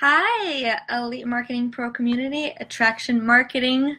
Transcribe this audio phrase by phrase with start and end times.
[0.00, 3.96] Hi, Elite Marketing Pro community, Attraction Marketing.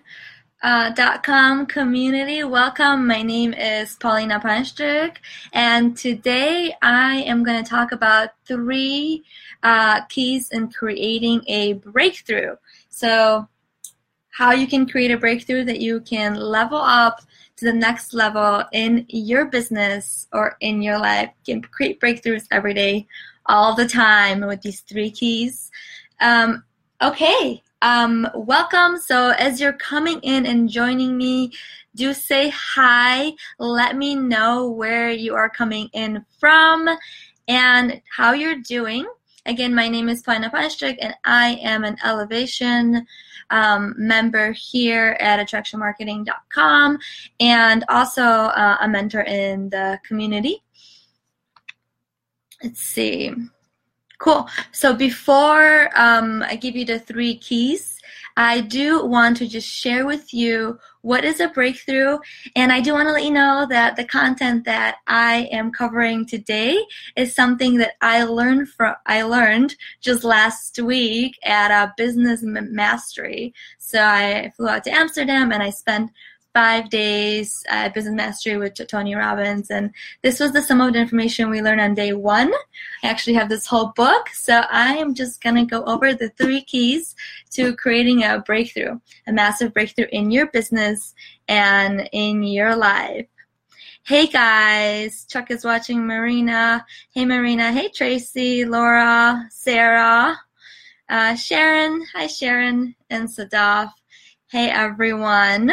[0.61, 2.43] Uh, com community.
[2.43, 3.07] Welcome.
[3.07, 5.17] My name is paulina panstrik
[5.53, 9.23] and today i am going to talk about three
[9.63, 12.55] uh, keys in creating a breakthrough.
[12.89, 13.47] So
[14.29, 17.21] how you can create a breakthrough that you can level up
[17.55, 21.31] to the next level in your business or in your life.
[21.45, 23.07] You can create breakthroughs every day
[23.47, 25.71] all the time with these three keys.
[26.19, 26.63] Um,
[27.01, 28.97] okay, um, welcome.
[28.97, 31.51] So as you're coming in and joining me,
[31.95, 33.33] do say hi.
[33.59, 36.89] Let me know where you are coming in from
[37.47, 39.05] and how you're doing.
[39.45, 43.07] Again, my name is Paulina Panstrik, and I am an elevation
[43.49, 46.97] um, member here at attractionmarketing.com
[47.39, 50.63] and also uh, a mentor in the community.
[52.63, 53.33] Let's see.
[54.19, 54.47] Cool.
[54.71, 57.97] So before um, I give you the three keys,
[58.35, 62.19] I do want to just share with you what is a breakthrough,
[62.55, 66.25] and I do want to let you know that the content that I am covering
[66.25, 66.77] today
[67.15, 73.55] is something that I learned from I learned just last week at a business mastery.
[73.79, 76.11] So I flew out to Amsterdam and I spent
[76.57, 79.69] five days at Business Mastery with Tony Robbins.
[79.69, 82.51] And this was the sum of the information we learned on day one.
[83.03, 84.29] I actually have this whole book.
[84.29, 87.15] So I am just going to go over the three keys
[87.51, 91.13] to creating a breakthrough, a massive breakthrough in your business
[91.47, 93.27] and in your life.
[94.03, 96.83] Hey guys, Chuck is watching Marina.
[97.11, 97.71] Hey Marina.
[97.71, 100.35] Hey Tracy, Laura, Sarah,
[101.07, 102.03] uh, Sharon.
[102.15, 103.91] Hi Sharon and Sadaf.
[104.49, 105.71] Hey everyone.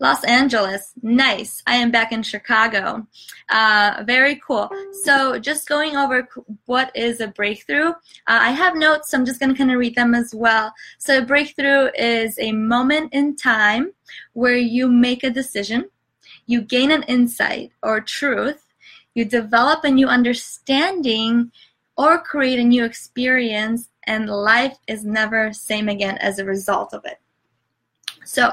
[0.00, 0.92] Los Angeles.
[1.02, 1.62] Nice.
[1.66, 3.06] I am back in Chicago.
[3.48, 4.70] Uh, very cool.
[5.02, 6.28] So, just going over
[6.66, 7.90] what is a breakthrough.
[7.90, 7.94] Uh,
[8.26, 10.72] I have notes, so I'm just going to kind of read them as well.
[10.98, 13.92] So, a breakthrough is a moment in time
[14.34, 15.90] where you make a decision,
[16.46, 18.64] you gain an insight or truth,
[19.14, 21.50] you develop a new understanding,
[21.96, 27.04] or create a new experience, and life is never same again as a result of
[27.04, 27.18] it.
[28.24, 28.52] So,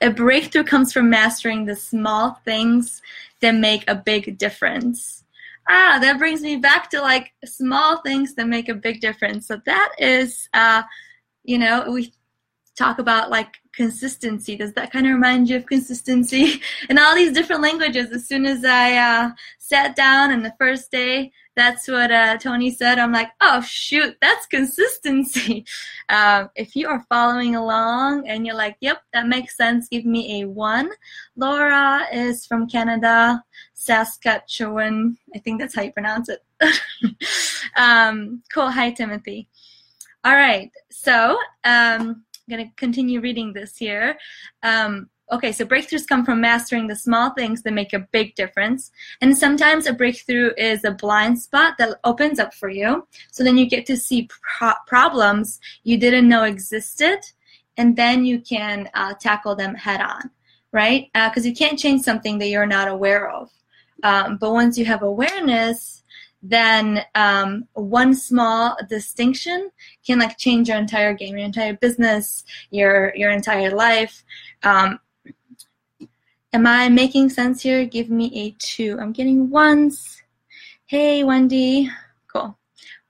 [0.00, 3.02] a breakthrough comes from mastering the small things
[3.40, 5.24] that make a big difference.
[5.68, 9.48] Ah, that brings me back to like small things that make a big difference.
[9.48, 10.82] So that is, uh,
[11.44, 12.12] you know, we
[12.76, 14.56] talk about like consistency.
[14.56, 16.60] Does that kind of remind you of consistency?
[16.90, 20.90] In all these different languages, as soon as I uh, sat down and the first
[20.90, 22.98] day, that's what uh, Tony said.
[22.98, 25.64] I'm like, oh shoot, that's consistency.
[26.08, 30.40] Um, if you are following along and you're like, yep, that makes sense, give me
[30.40, 30.88] a one.
[31.34, 33.42] Laura is from Canada,
[33.74, 35.18] Saskatchewan.
[35.34, 36.44] I think that's how you pronounce it.
[37.76, 38.70] um, cool.
[38.70, 39.48] Hi, Timothy.
[40.26, 40.72] All right.
[40.90, 44.16] So um, going to continue reading this here.
[44.62, 48.90] Um, okay, so breakthroughs come from mastering the small things that make a big difference.
[49.20, 53.06] And sometimes a breakthrough is a blind spot that opens up for you.
[53.30, 57.18] So then you get to see pro- problems you didn't know existed,
[57.76, 60.30] and then you can uh, tackle them head on,
[60.72, 61.08] right?
[61.12, 63.50] Because uh, you can't change something that you're not aware of.
[64.02, 66.04] Um, but once you have awareness,
[66.48, 69.70] then um, one small distinction
[70.06, 74.24] can like change your entire game, your entire business, your your entire life.
[74.62, 75.00] Um,
[76.56, 77.84] Am I making sense here?
[77.84, 78.96] Give me a two.
[78.98, 80.22] I'm getting ones.
[80.86, 81.90] Hey, Wendy.
[82.32, 82.56] Cool.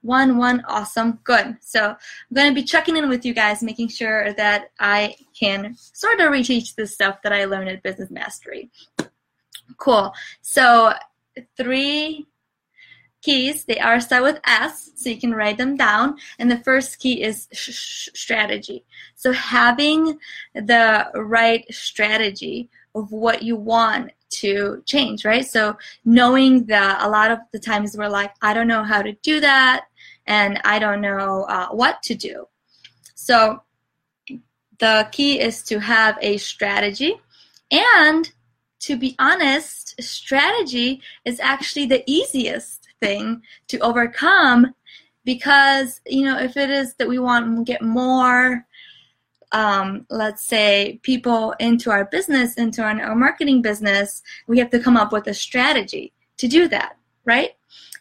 [0.01, 1.19] One, one, awesome.
[1.23, 1.55] Good.
[1.61, 1.95] So
[2.35, 6.29] I'm to be checking in with you guys, making sure that I can sort of
[6.29, 8.69] reteach the stuff that I learned at Business Mastery.
[9.77, 10.13] Cool.
[10.41, 10.91] So
[11.55, 12.27] three
[13.27, 13.65] keys.
[13.65, 16.15] They are start with S, so you can write them down.
[16.39, 18.85] And the first key is strategy.
[19.15, 20.17] So having
[20.53, 25.45] the right strategy of what you want to change, right?
[25.45, 29.13] So knowing that a lot of the times we're like, I don't know how to
[29.31, 29.85] do that,
[30.25, 32.47] and I don't know uh, what to do.
[33.15, 33.61] So
[34.79, 37.13] the key is to have a strategy,
[37.71, 38.31] and
[38.79, 44.73] to be honest, strategy is actually the easiest thing to overcome
[45.23, 48.65] because you know if it is that we want to get more
[49.51, 54.79] um, let's say people into our business, into our, our marketing business, we have to
[54.79, 57.51] come up with a strategy to do that, right?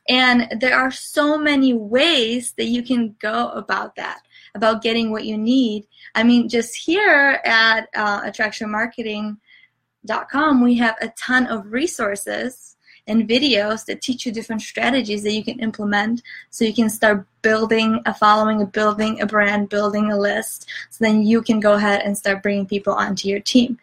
[0.08, 4.22] And there are so many ways that you can go about that,
[4.54, 5.88] about getting what you need.
[6.14, 12.75] I mean, just here at uh, attractionmarketing.com, we have a ton of resources
[13.06, 17.26] and videos that teach you different strategies that you can implement so you can start
[17.42, 20.68] building a following, building a brand, building a list.
[20.90, 23.78] So then you can go ahead and start bringing people onto your team.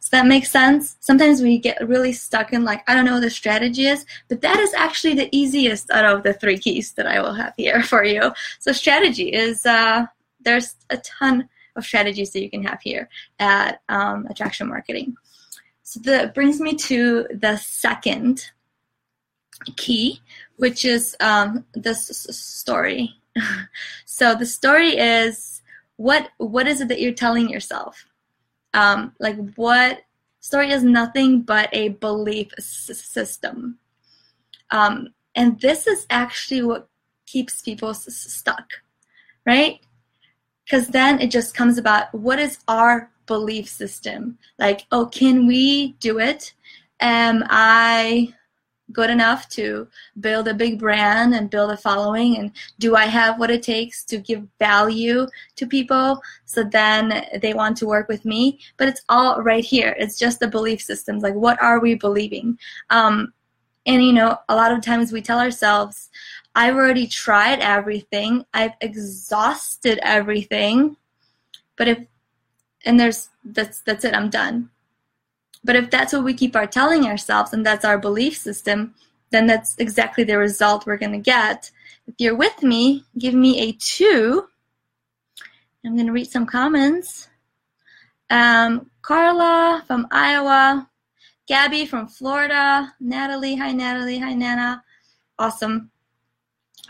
[0.00, 0.96] Does that make sense?
[1.00, 4.40] Sometimes we get really stuck in like, I don't know what the strategy is, but
[4.40, 7.82] that is actually the easiest out of the three keys that I will have here
[7.92, 8.32] for you.
[8.58, 10.06] So strategy is, uh,
[10.40, 13.08] there's a ton of strategies that you can have here
[13.38, 15.16] at um, attraction marketing.
[15.82, 18.50] So that brings me to the second
[19.76, 20.20] key,
[20.56, 23.14] which is um, this story.
[24.04, 25.62] so the story is
[25.96, 28.06] what what is it that you're telling yourself?
[28.74, 30.02] Um, like what
[30.40, 33.78] story is nothing but a belief system,
[34.70, 36.88] um, and this is actually what
[37.26, 38.66] keeps people stuck,
[39.46, 39.80] right?
[40.70, 45.92] because then it just comes about what is our belief system like oh can we
[46.00, 46.54] do it
[47.00, 48.32] am i
[48.92, 49.86] good enough to
[50.20, 54.04] build a big brand and build a following and do i have what it takes
[54.04, 55.26] to give value
[55.56, 59.94] to people so then they want to work with me but it's all right here
[59.98, 62.58] it's just the belief systems like what are we believing
[62.90, 63.32] um,
[63.86, 66.10] and you know a lot of times we tell ourselves
[66.54, 68.44] I've already tried everything.
[68.52, 70.96] I've exhausted everything.
[71.76, 71.98] But if
[72.84, 74.70] and there's that's that's it, I'm done.
[75.62, 78.94] But if that's what we keep our telling ourselves and that's our belief system,
[79.30, 81.70] then that's exactly the result we're going to get.
[82.06, 84.46] If you're with me, give me a 2.
[85.84, 87.28] I'm going to read some comments.
[88.28, 90.88] Um, Carla from Iowa,
[91.46, 94.82] Gabby from Florida, Natalie, hi Natalie, hi Nana.
[95.38, 95.90] Awesome.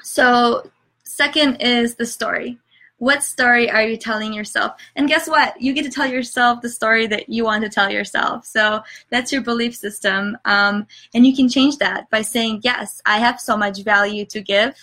[0.02, 0.70] So,
[1.04, 2.58] second is the story.
[3.00, 4.72] What story are you telling yourself?
[4.94, 5.58] And guess what?
[5.58, 8.44] You get to tell yourself the story that you want to tell yourself.
[8.44, 10.36] So that's your belief system.
[10.44, 14.42] Um, and you can change that by saying, Yes, I have so much value to
[14.42, 14.74] give.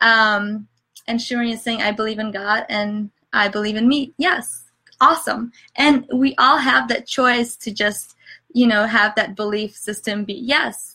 [0.00, 0.66] Um,
[1.06, 4.14] and Shireen is saying, I believe in God and I believe in me.
[4.18, 4.64] Yes,
[5.00, 5.52] awesome.
[5.76, 8.16] And we all have that choice to just,
[8.52, 10.91] you know, have that belief system be, Yes,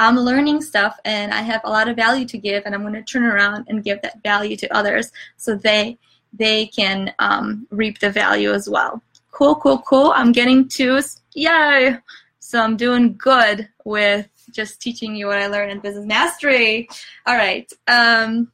[0.00, 2.94] I'm learning stuff and I have a lot of value to give, and I'm going
[2.94, 5.98] to turn around and give that value to others so they
[6.32, 9.02] they can um, reap the value as well.
[9.30, 10.12] Cool, cool, cool.
[10.14, 11.02] I'm getting to
[11.34, 11.96] yay!
[12.38, 16.88] So I'm doing good with just teaching you what I learned in business mastery.
[17.26, 17.70] All right.
[17.86, 18.50] Um,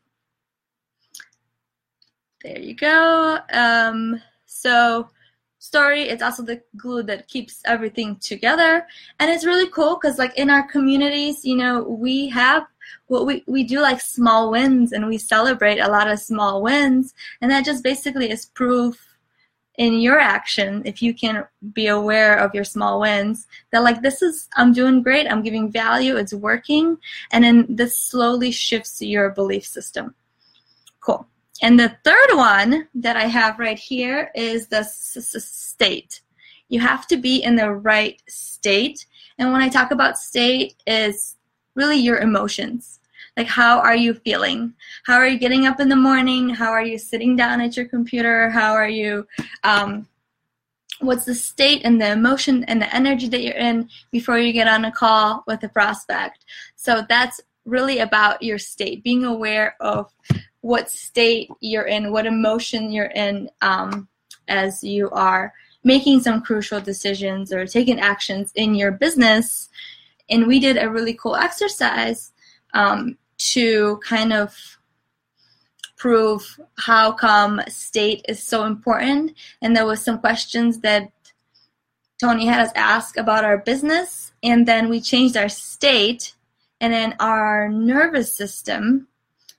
[2.43, 3.39] there you go.
[3.53, 5.09] Um, so
[5.67, 6.03] story.
[6.03, 8.87] It's also the glue that keeps everything together.
[9.19, 12.67] And it's really cool because like in our communities, you know, we have
[13.09, 17.15] what we, we do like small wins and we celebrate a lot of small wins.
[17.41, 19.17] And that just basically is proof
[19.79, 24.23] in your action if you can be aware of your small wins that like this
[24.23, 26.97] is i'm doing great i'm giving value it's working
[27.31, 30.15] and then this slowly shifts your belief system
[31.01, 31.29] cool
[31.63, 36.21] and the third one that I have right here is the state.
[36.69, 39.07] You have to be in the right state.
[39.39, 41.37] And when I talk about state is
[41.75, 43.01] really your emotions.
[43.37, 44.73] Like how are you feeling?
[45.05, 46.49] How are you getting up in the morning?
[46.49, 48.51] How are you sitting down at your computer?
[48.51, 49.27] How are you
[49.63, 50.09] um,
[51.01, 54.69] what's the state and the emotion and the energy that you're in before you get
[54.69, 56.45] on a call with a prospect.
[56.77, 60.13] So that's really about your state, being aware of
[60.67, 64.09] what state you're in, what emotion you're in um,
[64.49, 65.53] as you are
[65.85, 69.69] making some crucial decisions or taking actions in your business.
[70.29, 72.33] And we did a really cool exercise
[72.75, 73.17] um,
[73.53, 74.57] to kind of
[75.97, 79.35] prove how come state is so important.
[79.63, 81.13] And there was some questions that
[82.21, 86.35] Tony had us ask about our business, and then we changed our state,
[86.81, 89.07] and then our nervous system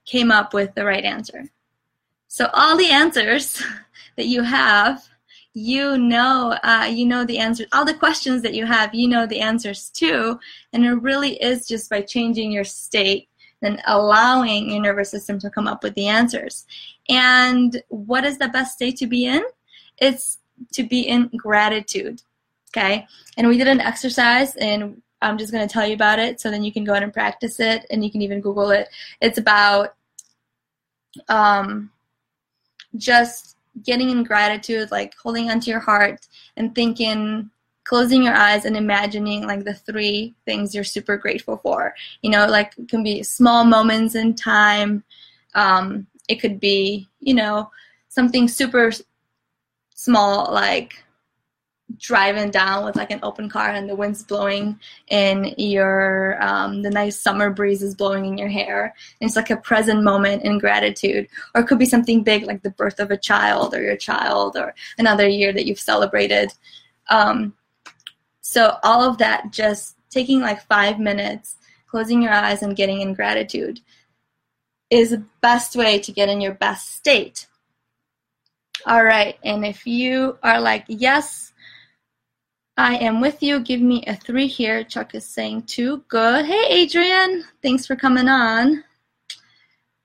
[0.08, 1.44] came up with the right answer.
[2.28, 3.62] So all the answers
[4.16, 5.08] that you have,
[5.54, 7.68] you know, uh, you know the answers.
[7.72, 10.40] All the questions that you have, you know the answers too.
[10.74, 13.28] And it really is just by changing your state
[13.62, 16.66] and allowing your nervous system to come up with the answers.
[17.10, 19.44] And what is the best state to be in?
[19.98, 20.40] It's
[20.74, 22.22] to be in gratitude.
[22.72, 23.08] Okay.
[23.38, 26.52] And we did an exercise and I'm just going to tell you about it so
[26.52, 28.90] then you can go ahead and practice it and you can even Google it.
[29.22, 29.96] It's about
[31.30, 31.92] um,
[32.96, 37.50] just getting in gratitude, like holding onto your heart and thinking,
[37.84, 41.94] closing your eyes and imagining like the three things you're super grateful for.
[42.22, 45.04] You know, like it can be small moments in time.
[45.56, 47.72] Um, it could be, you know,
[48.10, 48.92] something super
[49.94, 51.04] small like
[51.96, 56.90] driving down with like an open car and the wind's blowing in your um, the
[56.90, 58.94] nice summer breeze is blowing in your hair.
[59.22, 61.28] And it's like a present moment in gratitude.
[61.56, 64.58] Or it could be something big like the birth of a child or your child
[64.58, 66.54] or another year that you've celebrated.
[67.10, 67.54] Um,
[68.42, 71.56] so all of that just taking like five minutes
[71.88, 73.80] closing your eyes and getting in gratitude
[74.90, 77.48] is the best way to get in your best state.
[78.86, 79.38] All right.
[79.44, 81.54] And if you are like yes
[82.80, 83.60] I am with you.
[83.60, 84.84] Give me a three here.
[84.84, 86.04] Chuck is saying two.
[86.10, 86.46] Good.
[86.46, 87.44] Hey, Adrian.
[87.64, 88.84] Thanks for coming on.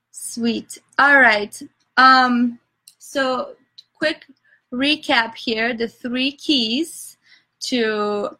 [0.09, 0.79] Sweet.
[0.97, 1.61] All right.
[1.97, 2.59] Um,
[2.97, 3.55] so
[3.93, 4.25] quick
[4.73, 5.75] recap here.
[5.75, 7.17] The three keys
[7.65, 8.37] to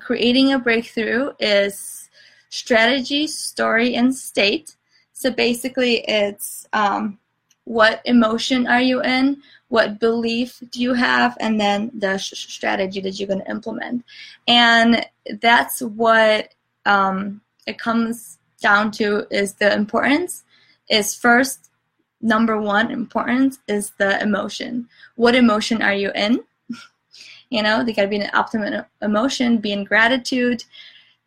[0.00, 2.10] creating a breakthrough is
[2.50, 4.76] strategy, story, and state.
[5.14, 7.18] So basically, it's um,
[7.64, 9.42] what emotion are you in?
[9.74, 14.04] What belief do you have and then the sh- strategy that you're going to implement.
[14.46, 15.04] And
[15.40, 16.54] that's what
[16.86, 20.44] um, it comes down to is the importance
[20.88, 21.72] is first
[22.20, 24.88] number one importance is the emotion.
[25.16, 26.44] What emotion are you in?
[27.50, 30.64] You know they got to be an optimum emotion be in gratitude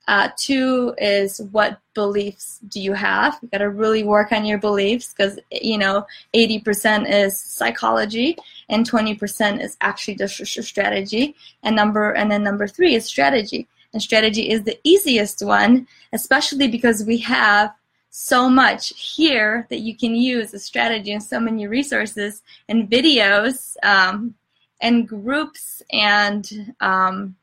[0.07, 3.37] uh, two is what beliefs do you have?
[3.41, 8.37] You got to really work on your beliefs because you know 80% is psychology
[8.69, 11.35] and 20% is actually the strategy.
[11.63, 13.67] And number and then number three is strategy.
[13.93, 17.73] And strategy is the easiest one, especially because we have
[18.09, 23.75] so much here that you can use a strategy and so many resources and videos
[23.83, 24.33] um,
[24.81, 27.35] and groups and um,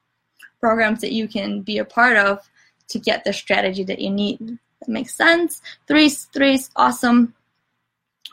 [0.61, 2.41] programs that you can be a part of
[2.89, 4.59] to get the strategy that you need.
[4.81, 5.63] That makes sense.
[5.87, 7.35] Three's three's awesome.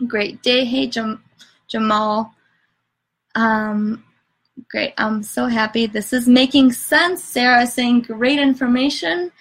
[0.08, 0.66] Great day.
[0.66, 1.24] Hey Jam-
[1.68, 2.34] Jamal.
[3.36, 4.04] Um,
[4.70, 4.94] great.
[4.98, 5.86] I'm so happy.
[5.86, 7.24] This is making sense.
[7.24, 9.32] Sarah saying great information.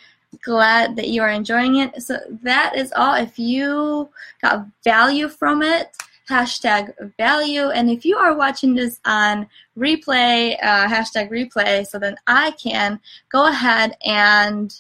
[0.42, 2.00] Glad that you are enjoying it.
[2.02, 3.14] So that is all.
[3.14, 4.08] If you
[4.40, 5.96] got value from it,
[6.30, 7.70] hashtag value.
[7.70, 13.00] And if you are watching this on replay, uh, hashtag replay, so then I can
[13.30, 14.72] go ahead and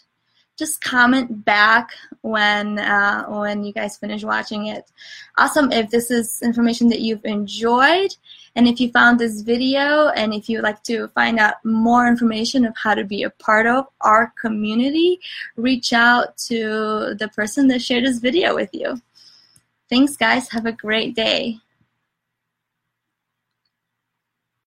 [0.60, 1.90] just comment back
[2.20, 4.84] when uh, when you guys finish watching it.
[5.38, 8.14] Awesome if this is information that you've enjoyed
[8.54, 12.66] and if you found this video and if you'd like to find out more information
[12.66, 15.18] of how to be a part of our community,
[15.56, 19.00] reach out to the person that shared this video with you.
[19.88, 21.58] Thanks guys, have a great day.